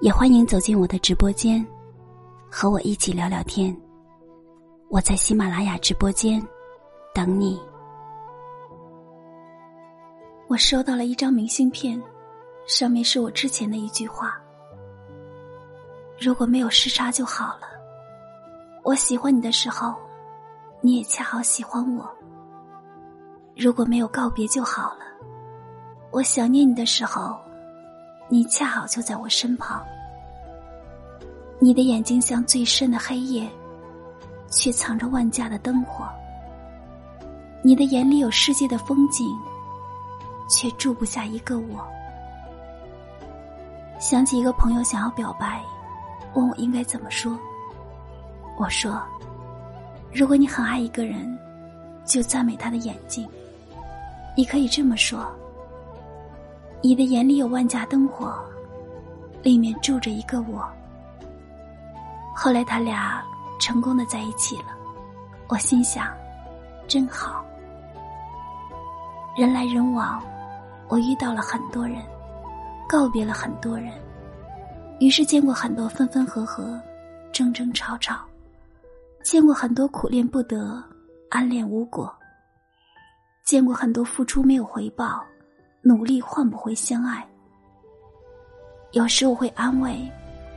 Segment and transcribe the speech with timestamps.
[0.00, 1.64] 也欢迎走进我的直播间，
[2.50, 3.76] 和我一起聊聊天。
[4.88, 6.42] 我在喜马拉雅直播间
[7.14, 7.60] 等你。
[10.48, 12.02] 我收到了一张明信片，
[12.66, 14.40] 上面是我之前的一句话
[16.18, 17.68] ：“如果没有时差就好了。”
[18.82, 19.94] 我喜欢你的时候，
[20.80, 22.08] 你也恰好喜欢我。
[23.54, 25.00] 如果没有告别就好了。
[26.10, 27.38] 我想念你的时候。
[28.32, 29.84] 你恰好就在我身旁，
[31.58, 33.50] 你的眼睛像最深的黑夜，
[34.48, 36.08] 却藏着万家的灯火。
[37.60, 39.26] 你的眼里有世界的风景，
[40.48, 41.84] 却住不下一个我。
[43.98, 45.60] 想起一个朋友想要表白，
[46.34, 47.36] 问我应该怎么说。
[48.56, 49.02] 我说：
[50.14, 51.36] 如果你很爱一个人，
[52.04, 53.28] 就赞美他的眼睛。
[54.36, 55.28] 你可以这么说。
[56.82, 58.34] 你的眼里有万家灯火，
[59.42, 60.66] 里面住着一个我。
[62.34, 63.22] 后来他俩
[63.58, 64.74] 成功的在一起了，
[65.48, 66.06] 我心想，
[66.88, 67.44] 真好。
[69.36, 70.22] 人来人往，
[70.88, 72.02] 我遇到了很多人，
[72.88, 73.92] 告别了很多人，
[75.00, 76.80] 于是见过很多分分合合，
[77.30, 78.24] 争争吵吵，
[79.22, 80.82] 见过很多苦恋不得，
[81.28, 82.10] 暗恋无果，
[83.44, 85.22] 见过很多付出没有回报。
[85.82, 87.26] 努力换不回相爱。
[88.92, 89.96] 有时我会安慰，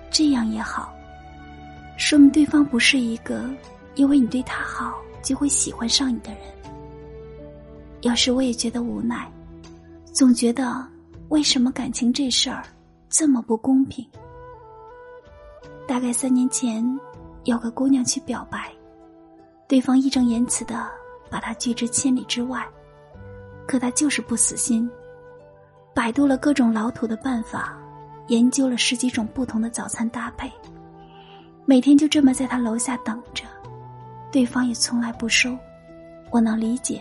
[0.10, 0.94] 这样也好，
[1.98, 3.50] 说明对方不是一个
[3.96, 6.42] 因为你对他好就会喜欢上你的人。
[8.02, 9.32] 有时我也觉得无奈，
[10.12, 10.86] 总觉得
[11.30, 12.64] 为什么感情这事儿
[13.08, 14.06] 这么不公平？
[15.88, 16.84] 大概三年前，
[17.44, 18.72] 有个姑娘去表白，
[19.68, 20.90] 对方义正言辞的
[21.30, 22.68] 把她拒之千里之外，
[23.68, 24.90] 可她就是不死心。
[25.94, 27.78] 百度了各种老土的办法，
[28.28, 30.52] 研究了十几种不同的早餐搭配，
[31.66, 33.46] 每天就这么在他楼下等着，
[34.32, 35.56] 对方也从来不收。
[36.32, 37.00] 我能理解，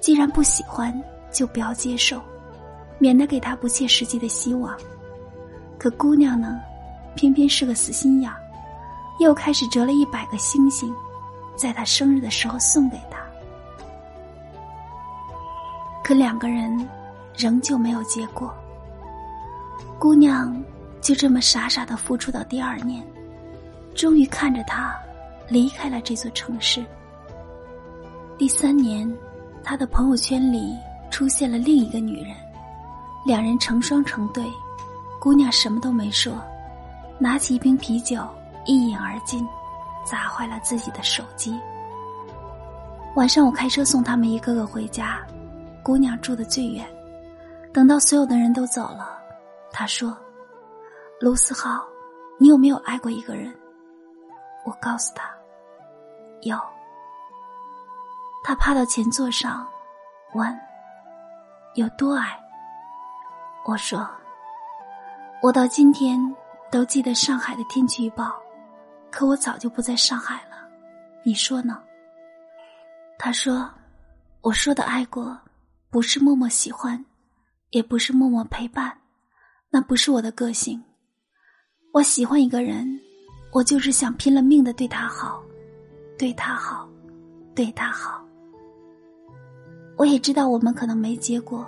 [0.00, 0.98] 既然不喜欢，
[1.30, 2.18] 就不要接受，
[2.98, 4.74] 免得给他不切实际的希望。
[5.76, 6.58] 可姑娘呢，
[7.14, 8.32] 偏偏是个死心眼，
[9.20, 10.94] 又开始折了一百个星星，
[11.56, 13.18] 在他生日的时候送给他。
[16.02, 16.88] 可两个人。
[17.38, 18.52] 仍旧没有结果，
[19.96, 20.60] 姑娘
[21.00, 23.00] 就这么傻傻的付出到第二年，
[23.94, 24.92] 终于看着他
[25.48, 26.84] 离开了这座城市。
[28.36, 29.08] 第三年，
[29.62, 30.74] 他的朋友圈里
[31.12, 32.34] 出现了另一个女人，
[33.24, 34.44] 两人成双成对，
[35.20, 36.32] 姑娘什么都没说，
[37.20, 38.20] 拿起一瓶啤酒
[38.66, 39.46] 一饮而尽，
[40.04, 41.56] 砸坏了自己的手机。
[43.14, 45.20] 晚上我开车送他们一个个回家，
[45.84, 46.84] 姑娘住的最远。
[47.78, 49.22] 等到所有的人都走了，
[49.70, 50.18] 他说
[51.22, 51.86] ：“卢思浩，
[52.36, 53.56] 你有没有爱过一个人？”
[54.66, 55.32] 我告诉他
[56.42, 56.58] ：“有。”
[58.42, 59.64] 他趴到前座上，
[60.34, 60.60] 问
[61.76, 62.36] ：“有多爱？”
[63.64, 64.10] 我说
[65.40, 66.18] ：“我到今天
[66.72, 68.42] 都记得上海的天气预报，
[69.08, 70.68] 可我早就不在上海了。
[71.22, 71.80] 你说呢？”
[73.16, 73.70] 他说
[74.42, 75.38] ：“我说的爱过，
[75.90, 77.00] 不是默默喜欢。”
[77.70, 78.96] 也不是默默陪伴，
[79.68, 80.82] 那不是我的个性。
[81.92, 82.98] 我喜欢一个人，
[83.52, 85.42] 我就是想拼了命的对他好，
[86.18, 86.88] 对他好，
[87.54, 88.24] 对他好。
[89.96, 91.66] 我也知道我们可能没结果，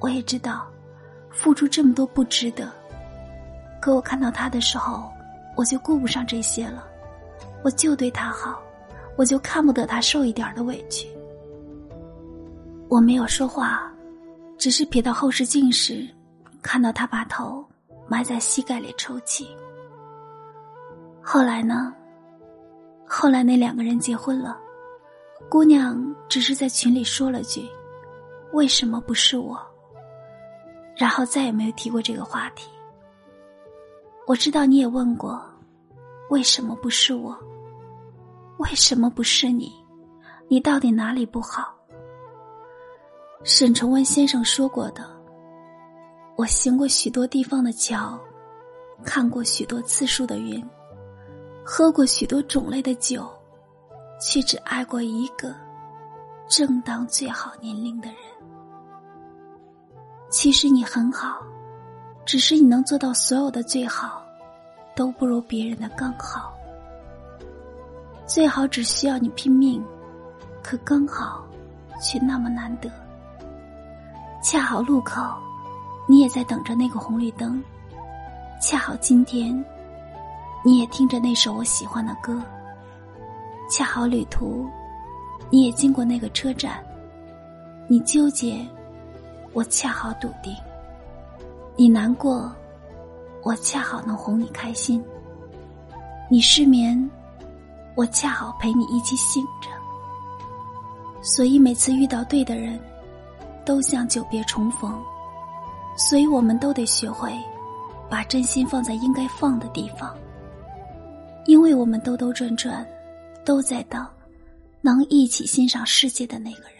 [0.00, 0.66] 我也知道
[1.30, 2.72] 付出这么多不值得。
[3.80, 5.08] 可我看到他的时候，
[5.56, 6.84] 我就顾不上这些了，
[7.62, 8.60] 我就对他好，
[9.16, 11.08] 我就看不得他受一点的委屈。
[12.88, 13.86] 我没有说话。
[14.60, 16.06] 只是瞥到后视镜时，
[16.60, 17.66] 看到他把头
[18.06, 19.48] 埋在膝盖里抽泣。
[21.22, 21.94] 后来呢？
[23.06, 24.60] 后来那两个人结婚了，
[25.48, 27.66] 姑娘只是在群里说了句
[28.52, 29.58] ：“为什么不是我？”
[30.94, 32.68] 然后再也没有提过这个话题。
[34.26, 35.42] 我知道你也问过，
[36.28, 37.34] 为什么不是我？
[38.58, 39.72] 为什么不是你？
[40.48, 41.74] 你到底哪里不好？
[43.42, 45.02] 沈从文先生说过的
[46.36, 48.20] ：“我行过许多地方的桥，
[49.02, 50.62] 看过许多次数的云，
[51.64, 53.26] 喝过许多种类的酒，
[54.20, 55.54] 却只爱过一个
[56.48, 58.16] 正当最好年龄的人。
[60.28, 61.42] 其实你很好，
[62.26, 64.22] 只是你能做到所有的最好，
[64.94, 66.52] 都不如别人的刚好。
[68.26, 69.82] 最好只需要你拼命，
[70.62, 71.42] 可刚好
[72.02, 72.90] 却那么难得。
[74.42, 75.22] 恰好路口，
[76.06, 77.62] 你也在等着那个红绿灯；
[78.60, 79.64] 恰好今天，
[80.64, 82.40] 你也听着那首我喜欢的歌；
[83.70, 84.66] 恰好旅途，
[85.50, 86.82] 你也经过那个车站。
[87.88, 88.66] 你纠结。
[89.52, 90.54] 我恰好笃定，
[91.74, 92.52] 你难过，
[93.42, 95.02] 我恰好能哄你开心；
[96.30, 97.10] 你失眠，
[97.96, 99.68] 我恰好陪你一起醒着。
[101.20, 102.78] 所以每次遇到对的人，
[103.64, 105.02] 都像久别重逢。
[105.96, 107.32] 所以我们都得学会，
[108.08, 110.16] 把真心放在应该放的地方。
[111.46, 112.86] 因为我们兜兜转转，
[113.44, 114.06] 都在等
[114.80, 116.76] 能一起欣赏世界的那个人。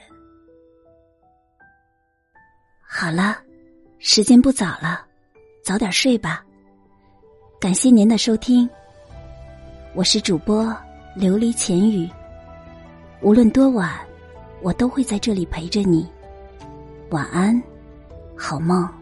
[2.80, 3.36] 好了，
[3.98, 5.04] 时间不早了，
[5.64, 6.44] 早点睡吧。
[7.60, 8.68] 感谢您的收听，
[9.94, 10.64] 我是主播
[11.16, 12.08] 琉璃浅语。
[13.20, 13.98] 无论多晚，
[14.62, 16.08] 我都会在这里陪着你。
[17.10, 17.60] 晚安，
[18.36, 18.99] 好梦。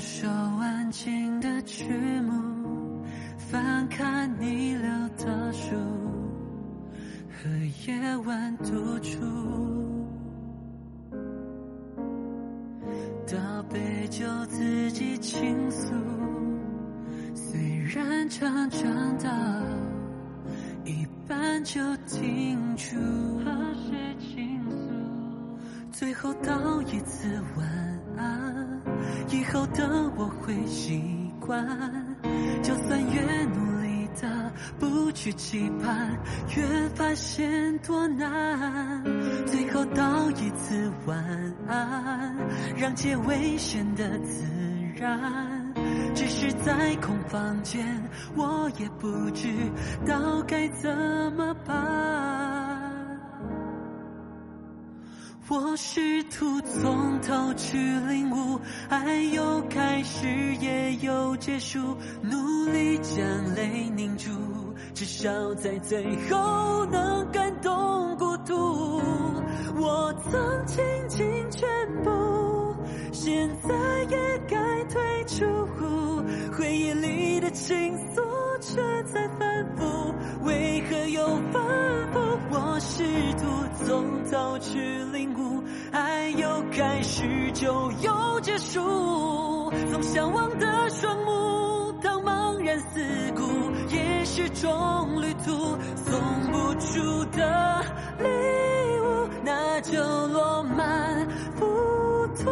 [0.00, 1.84] 首安静的曲
[2.20, 3.04] 目，
[3.38, 5.74] 翻看你留的书，
[7.30, 7.48] 和
[7.86, 9.20] 夜晚独处，
[13.26, 15.92] 倒杯酒自己倾诉。
[17.34, 19.30] 虽然常常到
[20.84, 22.96] 一半就停住，
[23.44, 24.76] 和谁倾诉？
[25.92, 27.68] 最后道一次晚
[28.16, 28.73] 安。
[29.30, 31.02] 以后的我会习
[31.40, 31.66] 惯，
[32.62, 36.16] 就算越努力的不去期盼，
[36.56, 39.02] 越发现多难。
[39.46, 41.16] 最后道一次晚
[41.66, 42.36] 安，
[42.76, 44.44] 让结尾显得自
[44.96, 45.72] 然。
[46.14, 47.84] 只是在空房间，
[48.36, 49.48] 我也不知
[50.06, 50.88] 道该怎
[51.36, 52.13] 么办。
[55.46, 58.58] 我试图从头去领悟，
[58.88, 60.26] 爱有开始
[60.56, 61.78] 也有结束，
[62.22, 64.30] 努力将泪凝住，
[64.94, 68.54] 至少在最后能感动孤独。
[69.76, 71.68] 我曾倾尽全
[72.02, 72.74] 部，
[73.12, 73.74] 现在
[74.08, 74.16] 也
[74.48, 75.44] 该退出，
[76.56, 78.22] 回忆里的情愫
[78.60, 78.80] 却
[79.12, 79.84] 在反复，
[80.44, 81.62] 为何又反
[82.12, 82.20] 复？
[82.56, 83.02] 我试
[83.34, 84.78] 图从头去
[85.12, 85.33] 领悟，
[85.94, 89.70] 爱有开始就有结束。
[89.92, 93.00] 从向往的双目到茫然四
[93.36, 93.42] 顾，
[93.94, 95.52] 也是种旅途。
[95.94, 96.20] 送
[96.50, 97.80] 不出的
[98.18, 98.26] 礼
[99.02, 101.64] 物，那就落满浮
[102.42, 102.50] 屠。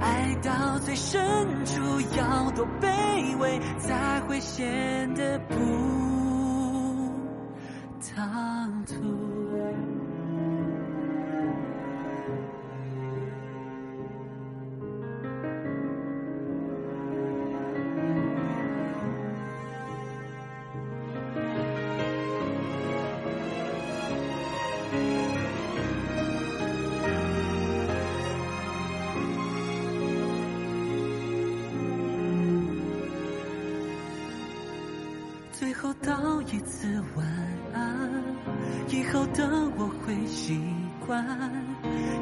[0.00, 1.20] 爱到最深
[1.64, 1.82] 处，
[2.16, 5.56] 要多卑微，才会显得不。
[8.14, 9.19] 唐突。
[35.60, 37.26] 最后道一次晚
[37.74, 38.10] 安，
[38.88, 40.58] 以后的我会习
[41.06, 41.22] 惯。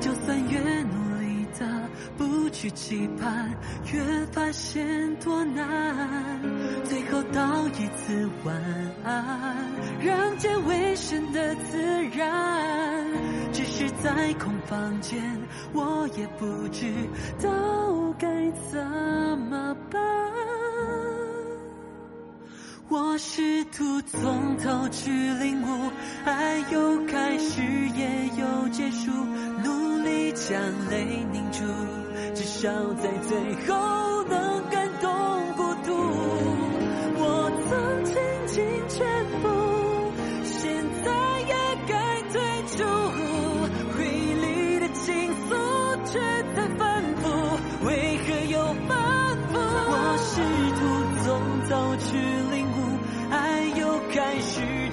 [0.01, 3.49] 就算越努力的不去期盼，
[3.93, 6.41] 越发现多难。
[6.83, 8.57] 最后道一次晚
[9.05, 9.57] 安，
[10.01, 11.79] 让结尾显得自
[12.17, 13.07] 然。
[13.53, 15.23] 只是在空房间，
[15.73, 16.93] 我也不知
[17.41, 18.85] 道该怎
[19.49, 20.03] 么办。
[22.91, 25.91] 我试图从头去领悟，
[26.25, 27.61] 爱有开始
[27.95, 29.11] 也有结束，
[29.63, 31.65] 努力将泪凝住，
[32.35, 33.78] 至少在最后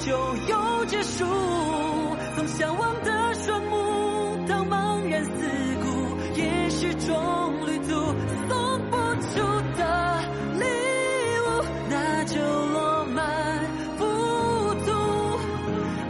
[0.05, 1.25] 就有结束，
[2.35, 5.31] 从向往的双目到茫然四
[5.81, 7.89] 顾，也是种旅途，
[8.47, 9.41] 送不出
[9.75, 10.21] 的
[10.59, 10.63] 礼
[11.41, 13.25] 物，那就落满
[13.97, 14.05] 浮
[14.85, 14.91] 屠。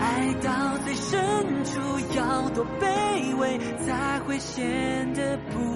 [0.02, 1.80] 爱到最深处，
[2.18, 5.75] 要多卑微才会显得不。